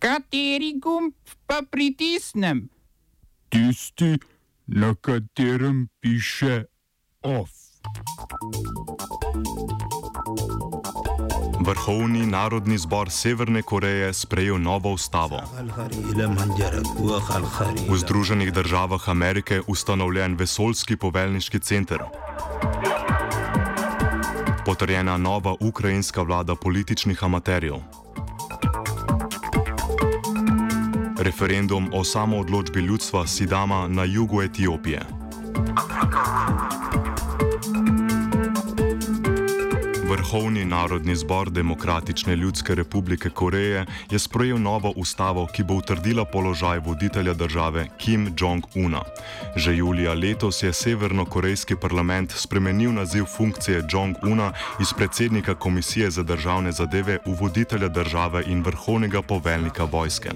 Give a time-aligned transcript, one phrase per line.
[0.00, 1.12] Kateri gumb
[1.46, 2.68] pa pritisnem?
[3.48, 4.16] Tisti,
[4.66, 6.64] na katerem piše
[7.22, 7.50] OF.
[11.60, 15.40] Vrhovni narodni zbor Severne Koreje sprejel novo ustavo.
[17.88, 21.98] V Združenih državah Amerike ustanovljen vesoljski poveljniški center.
[24.64, 27.76] Potrjena nova ukrajinska vlada političnih amaterjev.
[31.20, 35.00] Referendum o samoodločbi ljudstva Sidama na jugu Etiopije.
[40.10, 46.78] Vrhovni narodni zbor Demokratične ljudske republike Koreje je sprejel novo ustavo, ki bo utrdila položaj
[46.78, 49.02] voditelja države Kim Jong-una.
[49.56, 56.72] Že julija letos je severnokorejski parlament spremenil naziv funkcije Jong-una iz predsednika Komisije za državne
[56.72, 60.30] zadeve v voditelja države in vrhovnega poveljnika vojske.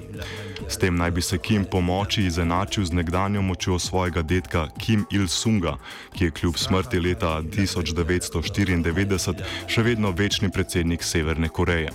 [0.69, 5.05] S tem naj bi se Kim po moči izenačil z nekdanjo močjo svojega dedka Kim
[5.13, 5.77] Il-sunga,
[6.17, 9.35] ki je kljub smrti leta 1994
[9.69, 11.91] še vedno večni predsednik Severne Koreje.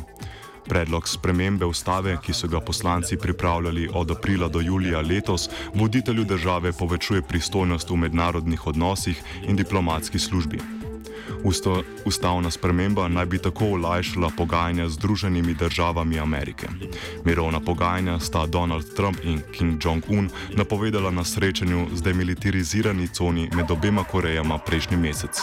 [0.70, 6.72] Predlog spremembe ustave, ki so ga poslanci pripravljali od aprila do julija letos, voditelju države
[6.72, 10.79] povečuje pristojnost v mednarodnih odnosih in diplomatski službi.
[11.44, 16.68] Usto, ustavna sprememba naj bi tako olajšala pogajanja z Združenimi državami Amerike.
[17.26, 23.72] Mirovna pogajanja sta Donald Trump in Kim Jong-un napovedala na srečanju z demilitarizirani coni med
[23.72, 25.42] obema Korejama prejšnji mesec.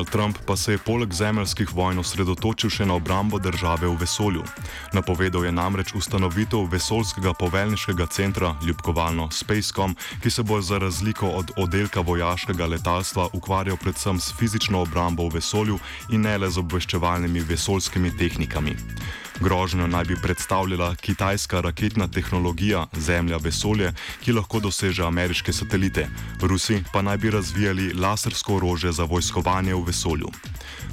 [0.00, 4.44] Donald Trump pa se je poleg zemeljskih vojn osredotočil še na obrambo države v vesolju.
[4.96, 11.52] Napovedal je namreč ustanovitev vesoljskega poveljniškega centra, ljubkovalno Spacecom, ki se bo za razliko od
[11.56, 15.76] oddelka vojaškega letalstva ukvarjal predvsem s fizično obrambo v vesolju
[16.08, 18.76] in ne le z obveščevalnimi vesoljskimi tehnikami.
[19.40, 26.08] Grožnjo naj bi predstavljala kitajska raketna tehnologija Zemlja vesolje, ki lahko doseže ameriške satelite.
[26.42, 30.28] Rusi pa naj bi razvijali lasersko orožje za vojskovanje v vesolju.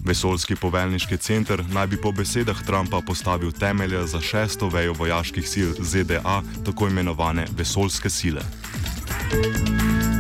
[0.05, 5.69] Vesoljski poveljniški center naj bi po besedah Trumpa postavil temelje za šesto vejo vojaških sil
[5.79, 8.41] ZDA, tako imenovane vesoljske sile.
[9.29, 10.16] Thank you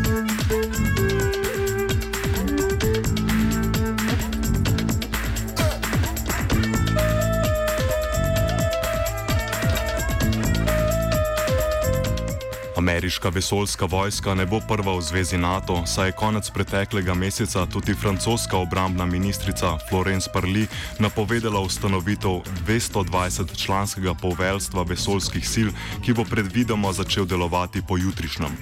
[12.87, 17.91] Ameriška vesoljska vojska ne bo prva v zvezi NATO, saj je konec preteklega meseca tudi
[17.93, 20.67] francoska obrambna ministrica Florence Parly
[20.99, 28.55] napovedala ustanovitev 220 članskega poveljstva vesoljskih sil, ki bo predvidoma začel delovati po jutrišnjem.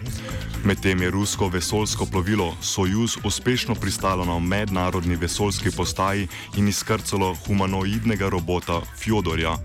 [0.65, 6.27] Medtem je rusko vesoljsko plovilo Sojuz uspešno pristalo na mednarodni vesoljski postaji
[6.57, 9.57] in izkrcalo humanoidnega robota Fjodorja.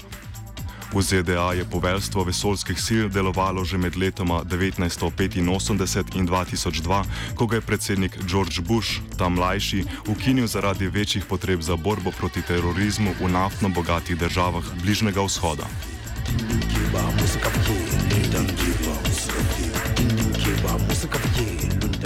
[0.90, 7.04] V ZDA je poveljstvo vesoljskih sil delovalo že med letoma 1985 in 2002,
[7.38, 12.42] ko ga je predsednik George Bush, tam mlajši, ukinil zaradi večjih potreb za borbo proti
[12.42, 15.70] terorizmu v naftno bogatih državah Bližnjega vzhoda.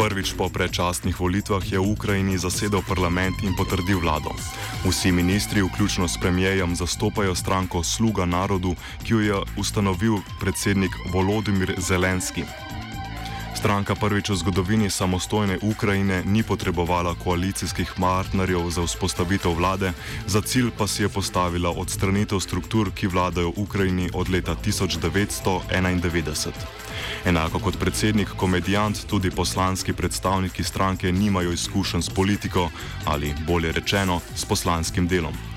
[0.04, 4.36] Prvič po predčasnih volitvah je v Ukrajini zasedel parlament in potrdil vlado.
[4.84, 11.72] Vsi ministri, vključno s premijejem, zastopajo stranko Sluga narodu, ki jo je ustanovil predsednik Volodimir
[11.80, 12.44] Zelenski.
[13.64, 19.96] Stranka prvič v zgodovini samostojne Ukrajine ni potrebovala koalicijskih partnerjev za vzpostavitev vlade,
[20.28, 26.52] za cilj pa si je postavila odstranitev struktur, ki vladajo Ukrajini od leta 1991.
[27.24, 32.68] Enako kot predsednik, komedijant, tudi poslanski predstavniki stranke nimajo izkušenj s politiko
[33.08, 35.53] ali, bolje rečeno, s poslanskim delom.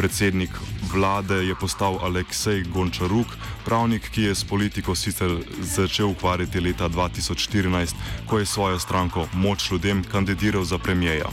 [0.00, 0.50] Predsednik
[0.92, 3.28] vlade je postal Aleksej Gončaruk,
[3.68, 5.28] pravnik, ki je s politiko sicer
[5.60, 7.92] začel ukvarjati leta 2014,
[8.24, 11.28] ko je svojo stranko Moč ljudem kandidiral za premijeja.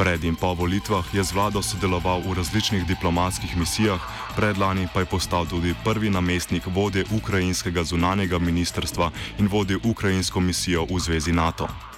[0.00, 4.00] Pred in po volitvah je z vlado sodeloval v različnih diplomatskih misijah,
[4.40, 10.88] predlani pa je postal tudi prvi namestnik vodje ukrajinskega zunanjega ministrstva in vodil ukrajinsko misijo
[10.88, 11.91] v zvezi NATO.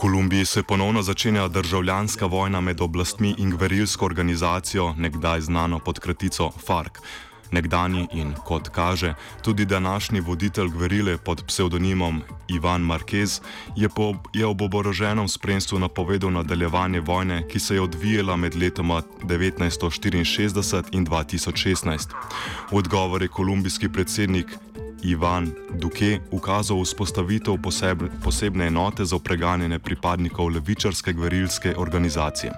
[0.00, 6.50] Kolumbiji se ponovno začenja državljanska vojna med oblastmi in gverilsko organizacijo, nekdaj znano pod kratico
[6.66, 6.92] FARC.
[7.50, 13.40] Nekdani in, kot kaže, tudi današnji voditelj gverile pod psevdonimom Ivan Marquez
[13.76, 19.02] je, po, je ob oboroženem spremstvu napovedal nadaljevanje vojne, ki se je odvijala med letoma
[19.22, 22.08] 1964 in 2016.
[22.72, 24.46] V odgovor je kolumbijski predsednik
[25.02, 27.56] Ivan Duque ukazal vzpostavitev
[28.24, 32.52] posebne, enote za preganjanje pripadnikov levičarske gverilske organizacije.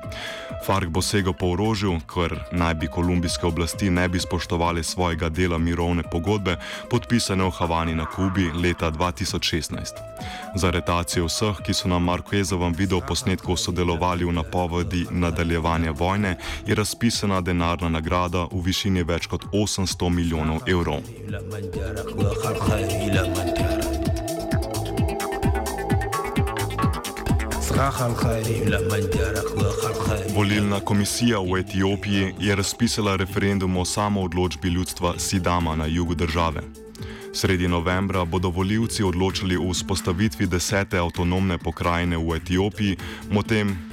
[0.66, 5.58] Fark bo segel po orožju, ker naj bi kolumbijske oblasti ne bi spoštovali svojega dela
[5.58, 6.56] mirovne pogodbe,
[6.90, 10.02] podpisane v Havani na Kubi leta 2016.
[10.54, 16.36] Za aretacijo vseh, ki so na Marquezovem videoposnetku sodelovali v napovedi nadaljevanja vojne,
[16.66, 21.02] je razpisana denarna nagrada v višini več kot 800 milijonov evrov.
[30.34, 36.62] Volilna komisija v Etiopiji je razpisala referendum o samoodločbi ljudstva Sidama na jugu države.
[37.34, 42.96] Sredi novembra bodo voljivci odločili o vzpostavitvi desete avtonomne pokrajine v Etiopiji,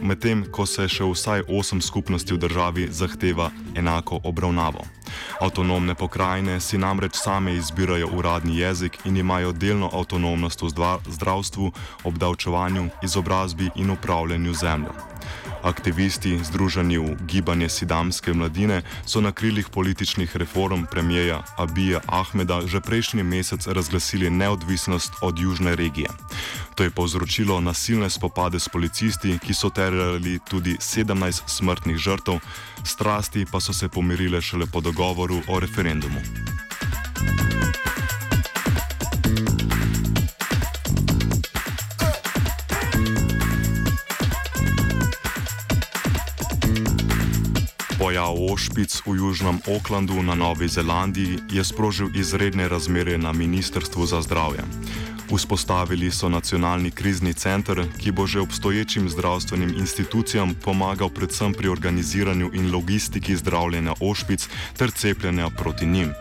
[0.01, 4.98] medtem ko se še vsaj osem skupnosti v državi zahteva enako obravnavo.
[5.39, 10.69] Avtonomne pokrajine si namreč same izbirajo uradni jezik in imajo delno avtonomnost v
[11.07, 11.71] zdravstvu,
[12.03, 14.93] obdavčevanju, izobrazbi in upravljanju zemljo.
[15.63, 22.81] Aktivisti, združeni v gibanje Sidamske mladine, so na krilih političnih reform premijeja Abija Ahmeda že
[22.81, 26.09] prejšnji mesec razglasili neodvisnost od južne regije.
[26.75, 32.39] To je povzročilo nasilne spopade s policisti, ki so terjali tudi 17 smrtnih žrtev,
[32.83, 36.19] strasti pa so se pomirile šele po dogovoru o referendumu.
[36.19, 37.88] Pojav
[48.29, 54.63] ošpic v Južnem Oklandu na Novi Zelandiji je sprožil izredne razmere na Ministrstvu za zdravje.
[55.29, 62.51] Vzpostavili so nacionalni krizni center, ki bo že obstoječim zdravstvenim institucijam pomagal predvsem pri organiziranju
[62.53, 66.13] in logistiki zdravljenja ošpic ter cepljenja proti njim.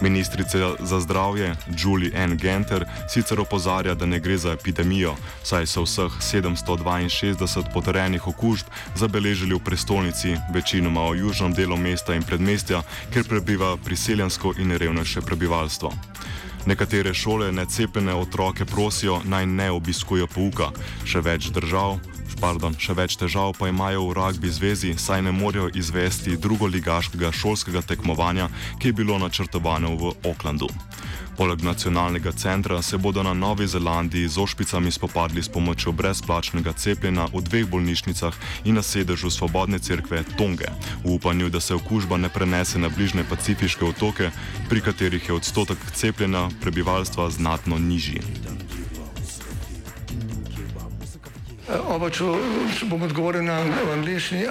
[0.00, 5.82] Ministrica za zdravje Julie Ann Genter sicer opozarja, da ne gre za epidemijo, saj so
[5.82, 12.82] vseh 762 potrjenih okužb zabeležili v prestolnici, večinoma v južnem delu mesta in predmestja,
[13.12, 15.92] kjer prebiva priseljansko in revnejše prebivalstvo.
[16.66, 20.70] Nekatere šole necepljene otroke prosijo naj ne obiskujejo pouka,
[21.04, 21.98] še več držav
[22.40, 27.84] pardon, še več težav pa imajo v rugby zvezi, saj ne morejo izvesti drugoligaškega šolskega
[27.86, 28.50] tekmovanja,
[28.80, 30.68] ki je bilo načrtovano v Oklandu.
[31.36, 37.26] Poleg nacionalnega centra se bodo na Novi Zelandiji z ošpicami spopadli s pomočjo brezplačnega cepljenja
[37.34, 38.34] v dveh bolnišnicah
[38.64, 40.70] in na sedežu Svobodne cerkve Tonge,
[41.04, 44.30] v upanju, da se okužba ne prenese na bližnje pacifiške otoke,
[44.68, 48.22] pri katerih je odstotek cepljenja prebivalstva znatno nižji.
[51.74, 52.24] Oba, če,
[52.78, 53.58] če bom odgovoril na
[53.94, 54.44] angliški.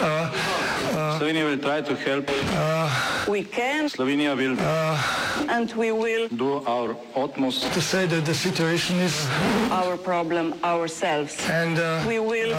[1.17, 2.29] Slovenija will try to help.
[3.27, 4.57] We can Slovenija will
[5.49, 9.27] and we will do our utmost To say that the situation is
[9.71, 11.37] our problem ourselves.
[11.49, 12.53] and uh, We will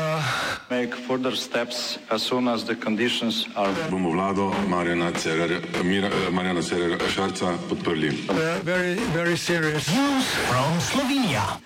[0.71, 6.99] make further steps as soon as the conditions are bomo vlado Marjana eh, Marjana Cererja
[7.09, 8.11] Šarca podprli.
[8.31, 9.87] uh, very, very serious.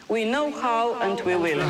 [0.09, 1.63] we know how and we will.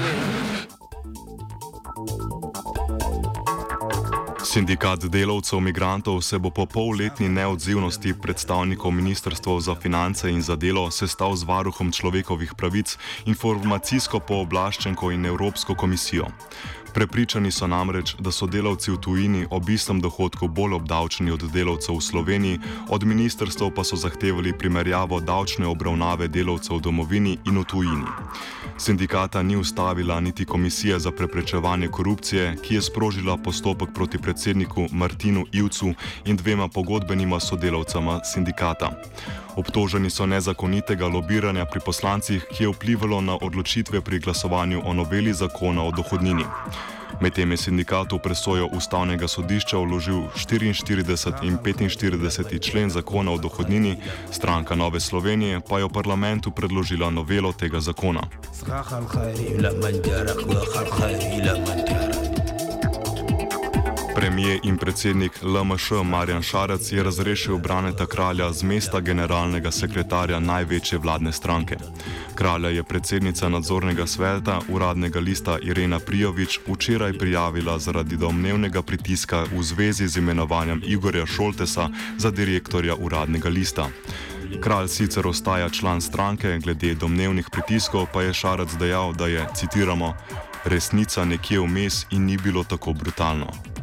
[4.48, 10.88] Sindikat delavcev migrantov se bo po polletni neodzivnosti predstavnikov Ministrstva za finance in za delo
[10.90, 12.96] sestal z varuhom človekovih pravic,
[13.28, 16.32] informacijsko pooblaščenko in Evropsko komisijo.
[16.94, 21.96] Prepričani so namreč, da so delavci v tujini ob istem dohodku bolj obdavčeni od delavcev
[21.96, 27.64] v Sloveniji, od ministrstv pa so zahtevali primerjavo davčne obravnave delavcev v domovini in v
[27.64, 28.08] tujini.
[28.78, 35.46] Sindikata ni ustavila niti Komisija za preprečevanje korupcije, ki je sprožila postopek proti predsedniku Martinu
[35.52, 38.90] Ivcu in dvema pogodbenima sodelavcama sindikata.
[39.58, 45.34] Obtoženi so nezakonitega lobiranja pri poslancih, ki je vplivalo na odločitve pri glasovanju o noveli
[45.34, 46.46] zakona o dohodnini.
[47.20, 53.98] Medtem je sindikat v presojo ustavnega sodišča vložil 44 in 45 člen zakona o dohodnini,
[54.30, 58.22] stranka Nove Slovenije pa je v parlamentu predložila novelo tega zakona.
[64.18, 70.98] Premijer in predsednik LMŠ Marjan Šarec je razrešil Braneta Kralja z mesta generalnega sekretarja največje
[70.98, 71.76] vladne stranke.
[72.34, 79.62] Kralja je predsednica nadzornega sveta uradnega lista Irena Prijovič včeraj prijavila zaradi domnevnega pritiska v
[79.62, 83.88] zvezi z imenovanjem Igorja Šoltesa za direktorja uradnega lista.
[84.60, 90.14] Kralj sicer ostaja član stranke, glede domnevnih pritiskov pa je Šarac dejal, da je, citiramo,
[90.64, 93.77] resnica nekje vmes in ni bilo tako brutalno.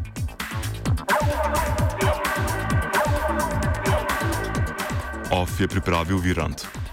[5.36, 6.85] OF je pripravil Virant.